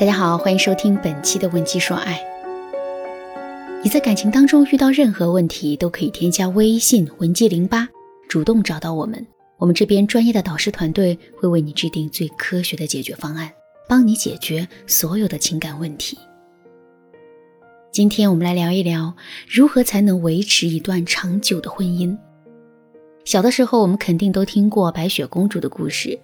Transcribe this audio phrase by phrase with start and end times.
[0.00, 2.14] 大家好，欢迎收听本期的《问鸡说爱》。
[3.84, 7.86] 你在感情当中遇到任何问题，都可以添加微信“文姬零八”，
[8.26, 9.26] 主动找到我们。
[9.58, 13.52] 我们这边专业的导师团队会为你制定最科学的解决方案，
[13.86, 16.18] 帮你解决所有的情感问题。
[17.92, 19.14] 今天我们来聊一聊，
[19.46, 22.16] 如何才能维持一段长久的婚姻。
[23.26, 26.18] 小的时候，我们肯定都听过白雪公主的故事。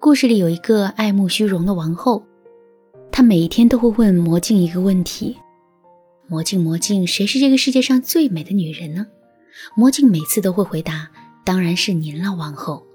[0.00, 2.20] 故事里有一个爱慕虚荣的王后。
[3.12, 5.36] 他每一天都会问魔镜一个问题
[6.26, 9.06] ：“魔镜，魔镜，谁是这个世界上最美的女人呢？”
[9.76, 11.10] 魔镜每次都会回答
[11.44, 12.86] ：“当然是您了，王后。”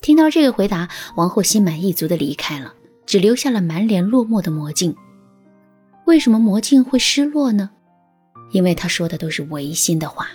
[0.00, 2.72] 听到这个回答，王后心满意足地离开了，
[3.06, 4.94] 只留下了满脸落寞的魔镜。
[6.06, 7.70] 为什么魔镜会失落呢？
[8.52, 10.28] 因为他说的都是违心的话。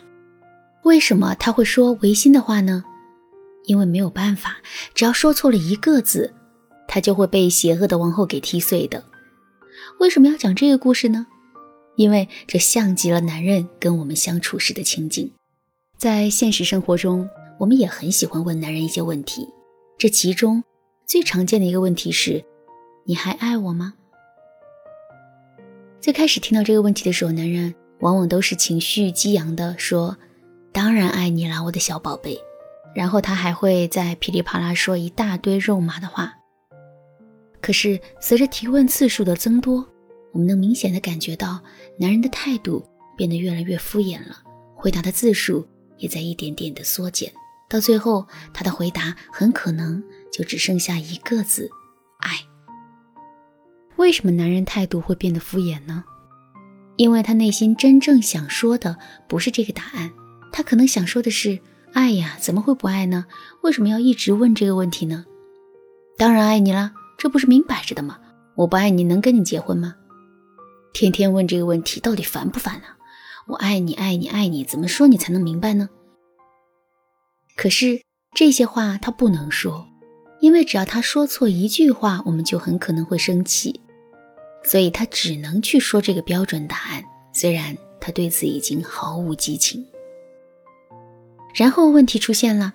[0.84, 2.84] 为什么他会说违心的话呢？
[3.66, 4.58] 因为没有办法，
[4.94, 6.34] 只要说错了一个字。
[6.94, 9.04] 他就会被邪恶的王后给踢碎的。
[10.00, 11.26] 为什么要讲这个故事呢？
[11.96, 15.32] 因为这像极了男人跟我们相处时的情景。
[15.98, 17.28] 在现实生活中，
[17.60, 19.50] 我们也很喜欢问男人一些问题。
[19.98, 20.64] 这其中
[21.08, 22.46] 最常见的一个问题是
[23.08, 23.96] ：“你还爱我吗？”
[26.00, 30.16] 最开始听到这个问题的时候，男人往往都是情绪激昂的说
[30.72, 32.40] ：“当然爱你啦，我的小宝贝。”
[32.94, 36.36] 然后他还会在噼里啪啦说一大堆肉麻的话。
[37.64, 39.88] 可是，随着提问次数的增多，
[40.34, 41.62] 我们能明显的感觉到
[41.98, 44.44] 男人的态度变得越来越敷衍了，
[44.76, 45.66] 回答的字数
[45.98, 47.32] 也在一点点的缩减，
[47.70, 51.70] 到最后，他的回答很可能就只剩下一个字：
[52.20, 52.32] 爱。
[53.96, 56.04] 为什么男人态度会变得敷衍呢？
[56.98, 58.98] 因为他内心真正想说的
[59.30, 60.12] 不是这个答案，
[60.52, 61.62] 他可能想说的是：
[61.94, 63.26] 爱呀，怎么会不爱呢？
[63.62, 65.24] 为什么要一直问这个问题呢？
[66.18, 66.92] 当然爱你了。
[67.24, 68.20] 这不是明摆着的吗？
[68.54, 69.96] 我不爱你能跟你结婚吗？
[70.92, 72.98] 天天问这个问题，到底烦不烦啊？
[73.48, 75.88] 我爱你，爱你，爱你，怎么说你才能明白呢？
[77.56, 78.02] 可是
[78.36, 79.88] 这些话他不能说，
[80.42, 83.80] 因为只要他说错一句话，我们就很可能会生气，
[84.66, 87.02] 所以他只能去说这个标准答案。
[87.32, 89.88] 虽然他对此已经毫无激情。
[91.56, 92.74] 然后问题出现了。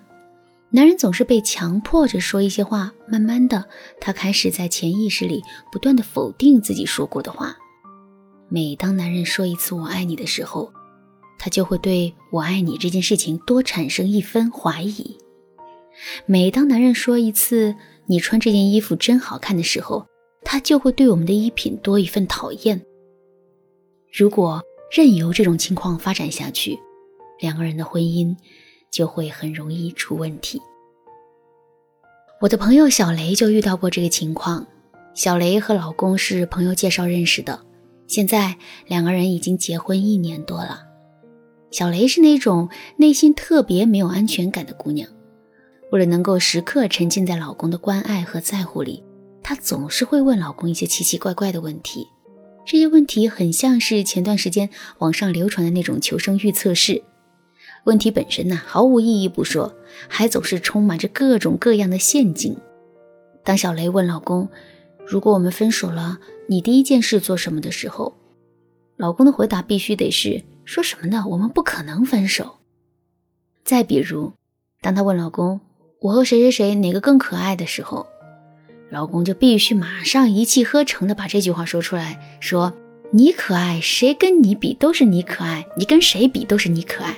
[0.71, 3.65] 男人总是被强迫着说一些话，慢慢的，
[3.99, 7.57] 他开始在潜意识里不断的否定自己说过的话。
[8.49, 10.71] 每当男人说一次“我爱你”的时候，
[11.39, 15.17] 他就会对我爱你这件事情多产生一分怀疑。
[16.27, 17.75] 每当男人说一次
[18.05, 20.05] “你穿这件衣服真好看”的时候，
[20.43, 22.79] 他就会对我们的衣品多一份讨厌。
[24.13, 26.77] 如果任由这种情况发展下去，
[27.39, 28.35] 两个人的婚姻。
[28.91, 30.61] 就会很容易出问题。
[32.41, 34.65] 我的朋友小雷就遇到过这个情况。
[35.13, 37.59] 小雷和老公是朋友介绍认识的，
[38.07, 38.55] 现在
[38.87, 40.83] 两个人已经结婚一年多了。
[41.71, 45.09] 小雷是那种内心特别没有安全感的姑娘，
[45.91, 49.03] 为了能够时刻沉浸在老公的关爱和在乎里，
[49.43, 52.07] 她总是会问老公一些奇奇怪怪的问题。
[52.65, 54.69] 这些问题很像是前段时间
[54.99, 57.03] 网上流传的那种求生欲测试。
[57.85, 59.73] 问题本身呢毫无意义不说，
[60.07, 62.55] 还总是充满着各种各样的陷阱。
[63.43, 64.47] 当小雷问老公
[65.07, 68.15] ：“如果我们分手了，你第一件事做什么？”的时候，
[68.97, 71.25] 老公的回答必须得是：“说什么呢？
[71.29, 72.57] 我们不可能分手。”
[73.63, 74.33] 再比如，
[74.81, 75.61] 当他问老公
[76.01, 78.05] ：“我和谁谁谁哪个更可爱？”的时候，
[78.91, 82.73] 老公就必须马上一气呵成的把这句话说出来：“说
[83.11, 87.15] 你可爱，谁跟你比都是你可爱，你跟谁比都是你可爱。”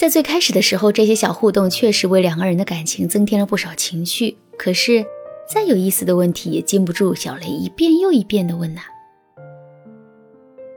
[0.00, 4.38] 在最开始的时候，这些小互动确实为两个人的感情增添了不少情绪。
[4.56, 5.04] 可是，
[5.46, 8.80] 再有意思的问题也禁不住小雷一遍又一遍的问呐。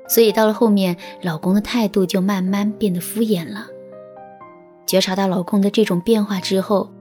[0.09, 3.67] 所以到了后面，老公的态度就慢慢变得敷衍了。
[4.85, 6.91] 觉察到老公的这种变化之后，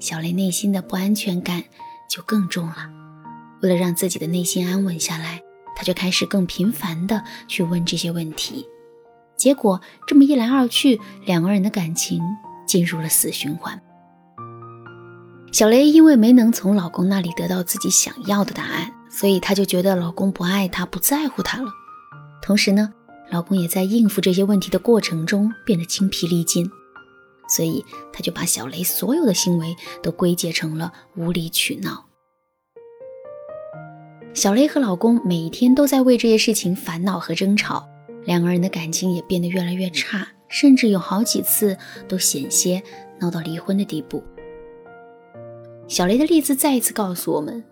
[0.00, 1.62] 小雷内心的不安全感
[2.10, 2.90] 就更重了。
[3.62, 5.40] 为了让自己的内心安稳下来，
[5.76, 8.66] 他就开始更频繁的去问这些问题。
[9.38, 12.20] 结果这么一来二去，两个人的感情
[12.66, 13.80] 进入了死循环。
[15.52, 21.70] 小雷因为没能从老公那里得到自己想要的答案，所以她就觉得老公不爱她、不在乎她了。
[22.42, 22.92] 同时呢，
[23.30, 26.68] 老公也在应付这些问题的过程中变得精疲力尽，
[27.48, 32.04] 所以她就把小雷所有的行为都归结成了无理取闹。
[34.34, 37.88] 小雷和老公每天都在为这些事情烦恼和争吵。
[38.24, 41.76] 两个人的感情也变得越来越差，甚至有好几次
[42.06, 42.82] 都险些
[43.18, 44.22] 闹到离婚的地步。
[45.86, 47.64] 小雷的例子再一次告诉我们，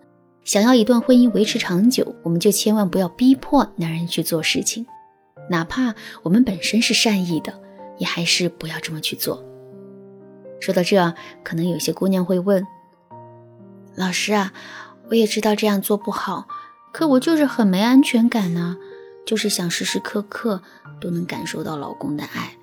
[0.43, 4.87] 想要一段婚姻维持长久，我们就千万不要逼迫男人去做事情，
[5.51, 7.53] 哪怕我们本身是善意的，
[7.99, 9.45] 也还是不要这么去做。
[10.59, 11.15] 说到这，
[11.45, 12.67] 可能有些姑娘会问
[13.95, 14.55] ：“老师啊，
[15.11, 16.49] 我也知道这样做不好，
[16.93, 18.79] 可我就是很没安全感呢，
[19.27, 20.63] 就是想时时刻刻
[21.01, 22.57] 都能感受到老公的爱，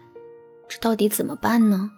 [0.67, 1.91] 这到底怎么办呢？”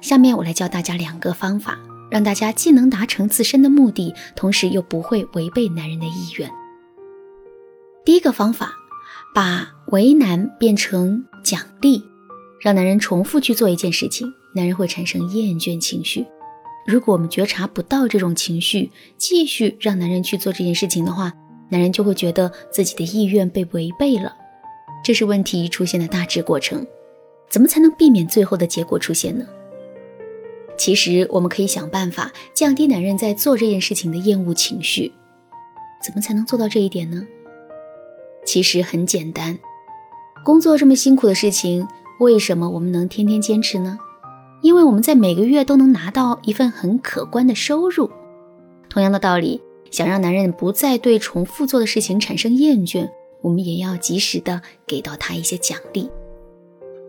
[0.00, 1.78] 下面我来教大家两个方法，
[2.10, 6.50] 让大家既能达成自身的目的，同时又不会违背男人的意愿。
[8.04, 8.72] 第一个方法，
[9.32, 12.02] 把为难变成奖励，
[12.60, 16.26] 让男人重复去做一件事情，男人会产生厌倦情绪。
[16.84, 21.32] 如果我们觉察不到这种情绪，继续让男人去做这件事情的话，
[21.72, 24.36] 男人就会觉得自己的意愿被违背了，
[25.02, 26.86] 这是问题出现的大致过程。
[27.48, 29.46] 怎么才能避免最后的结果出现呢？
[30.76, 35.12] 其实我们可以想办法降低男人在做这件事情的厌恶情绪。
[36.04, 37.26] 怎么才能做到这一点呢？
[38.44, 39.58] 其实很简单，
[40.44, 41.88] 工作这么辛苦的事情，
[42.20, 43.98] 为什么我们能天天坚持呢？
[44.60, 48.10] 因为我们在每个月都能拿到一份很可观的收入。
[48.90, 53.08] 同样的道理，想让男人不再对重复做的事情产生厌倦，
[53.42, 56.10] 我们也要及时的给到他一些奖励。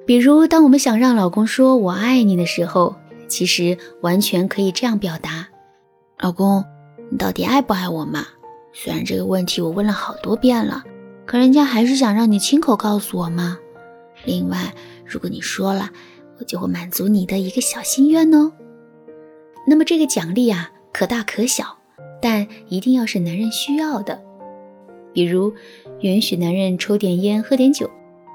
[0.06, 2.94] 比如，当我们想让老公说我爱你的时候，
[3.30, 5.47] 其实完全可以这样表达
[6.19, 6.63] ：“老公，
[7.09, 8.27] 你到底爱不爱我嘛？
[8.74, 10.83] 虽然这个问题我问了好多遍了，
[11.25, 13.57] 可人家还是想让你亲口告诉我嘛。
[14.25, 14.74] 另外，
[15.06, 15.89] 如果你说了，
[16.38, 18.51] 我就会满足你的一个小心愿哦。
[19.65, 21.77] 那么这个奖励啊，可大可小，
[22.23, 24.23] 但一定要是男人需要的，
[25.13, 25.53] 比如
[25.99, 27.89] 允许男人抽点烟、喝点酒，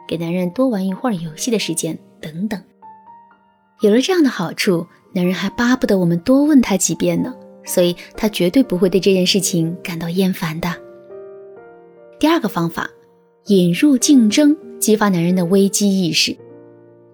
[0.06, 2.62] 给男人多玩一会儿游戏的时间等等。”
[3.80, 10.68] 有了这样的好处，男人还巴不得我们多问他几遍呢，所以他绝对不会对这件事情感到厌烦的。
[12.18, 12.90] 第二个方法，
[13.46, 16.36] 引入竞争，激发男人的危机意识。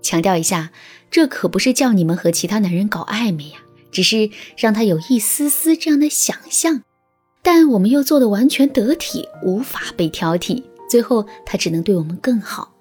[0.02, 0.72] 强调一下，
[1.08, 3.58] 这可不是叫你们和其他男人搞暧昧呀，
[3.94, 6.82] 只是让他有一丝丝这样的想象，
[7.42, 12.74] 但我们又做的完全得体，无法被挑剔，最后他只能对我们更好。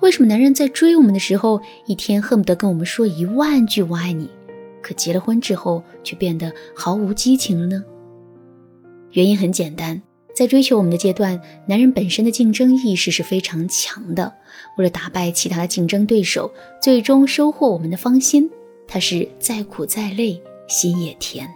[0.00, 4.30] 为什么男人在追我们的时候，一天恨不得跟我们说一万句“我爱你”，
[4.80, 7.82] 可结了婚之后却变得毫无激情了呢？
[9.10, 10.00] 原因很简单，
[10.36, 14.32] 在追求我们的阶段，男人本身的竞争意识是非常强的。
[14.76, 18.48] 为了打败其他的竞争对手，最终收获我们的芳心，
[18.88, 21.48] 他是再苦再累心也甜。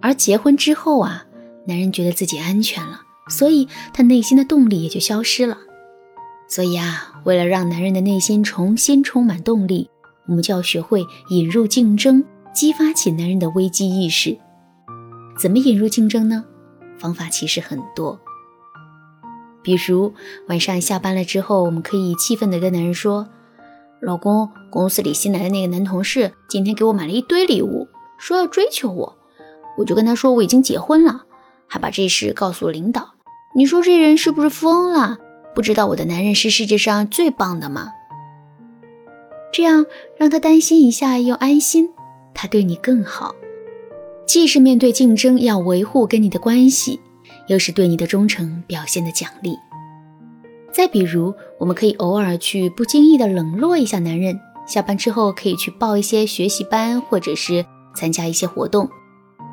[0.00, 1.26] 而结婚之后啊，
[1.66, 5.58] 男人觉得自己安全了，所以他内心的动力也就消失了。
[6.48, 9.90] 所以啊，为了让男人的内心重新充满动力，
[10.26, 14.38] 我们就要学会引入竞争，激发起男人的危机意识。
[15.38, 16.44] 怎么引入竞争呢？
[16.98, 18.20] 方法其实很多。
[19.62, 20.12] 比如
[20.48, 23.28] 晚上下班了之后，我们可以气愤地跟男人说
[24.00, 27.86] ：“老公，公司里新来的那个男同事今天给我买了一堆礼物，
[28.18, 29.18] 说要追求我，
[29.76, 31.24] 我就跟他说我已经结婚了，
[31.66, 33.14] 还把这事告诉了领导。
[33.54, 35.18] 你说这人是不是疯了？”
[35.52, 37.92] 不知道我的男人是世界上最棒的吗？
[39.52, 39.84] 这样
[40.16, 41.90] 让他担心一下又安心，
[42.32, 43.34] 他对你更好，
[44.24, 47.00] 既是面对竞争要维护跟你的关系，
[47.48, 49.58] 又是对你的忠诚表现的奖励。
[50.72, 58.88] 再比如，我们可以偶尔去不经意的冷落一下男人，下班之后可以去报一些学习班，或者是参加一些活动，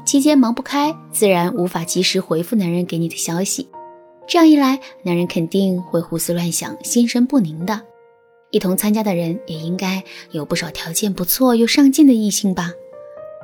[0.05, 3.67] 期间忙不开，自然无法及时回复男人给你的消息。
[4.27, 7.81] 这样一来，男人肯定会胡思乱想、心神不宁的。
[8.51, 12.71] 一同参加的人也应该有不少条件不错又上进的异性吧？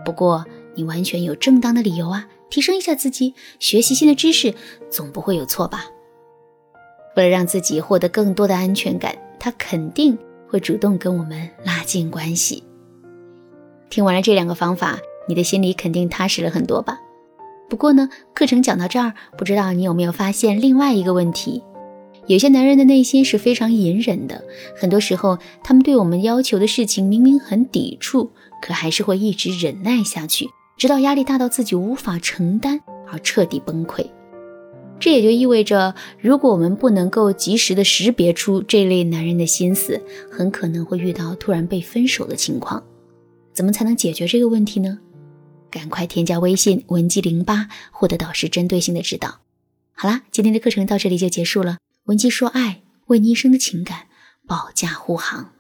[0.06, 4.54] 不过你完全有正当的理由啊，提升一下自己，学习新的知识，
[4.90, 5.86] 总不会有错吧？
[7.16, 10.18] 为了让自己获得更多的安全感，他肯定
[10.48, 12.64] 会主动跟我们拉近关系。
[13.90, 17.00] 听完了这两个方法，你的心里肯定踏实了很多吧？
[17.70, 21.64] 不过呢，课程讲到这儿，不知道你有没有发现另外一个问题？
[22.28, 24.44] 有些男人的内心是非常隐忍的，
[24.76, 32.80] 很多时候他们对我们要求的事情明明很抵触，可还是会一直忍耐下去，直到压力大到自己无法承担
[33.12, 34.06] 而彻底崩溃。
[35.04, 42.82] 这也就意味着，如果我们不能够及时的识别出这类男人的心思，很可能会遇到突然被分手的情况。
[43.52, 45.00] 怎么才能解决这个问题呢？
[45.70, 49.42] 赶快添加微信文姬零八，获得导师针对性的指导。
[49.92, 51.80] 好啦，今天的课程到这里就结束了。
[52.06, 54.08] 文姬说爱，为你一生的情感
[54.48, 55.52] 保驾护航。